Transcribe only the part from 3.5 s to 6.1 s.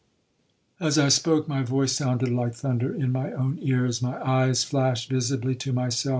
ears, my eyes flashed visibly to myself.